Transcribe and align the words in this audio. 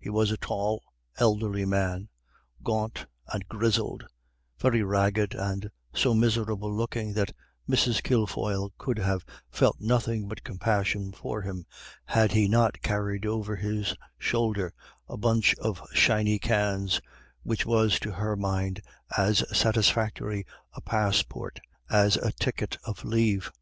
He 0.00 0.10
was 0.10 0.32
a 0.32 0.36
tall, 0.36 0.82
elderly 1.18 1.64
man, 1.64 2.08
gaunt 2.64 3.06
and 3.32 3.46
grizzled, 3.46 4.04
very 4.58 4.82
ragged, 4.82 5.32
and 5.36 5.70
so 5.94 6.12
miserable 6.12 6.74
looking 6.74 7.12
that 7.12 7.32
Mrs. 7.68 8.02
Kilfoyle 8.02 8.72
could 8.78 8.98
have 8.98 9.24
felt 9.48 9.76
nothing 9.80 10.26
but 10.26 10.42
compassion 10.42 11.12
for 11.12 11.42
him 11.42 11.66
had 12.04 12.32
he 12.32 12.48
not 12.48 12.82
carried 12.82 13.24
over 13.24 13.54
his 13.54 13.94
shoulder 14.18 14.74
a 15.08 15.16
bunch 15.16 15.54
of 15.60 15.80
shiny 15.92 16.40
cans, 16.40 17.00
which 17.44 17.64
was 17.64 18.00
to 18.00 18.10
her 18.10 18.34
mind 18.34 18.82
as 19.16 19.44
satisfactory 19.56 20.44
a 20.72 20.80
passport 20.80 21.60
as 21.88 22.16
a 22.16 22.32
ticket 22.32 22.76
of 22.82 23.04
leave. 23.04 23.52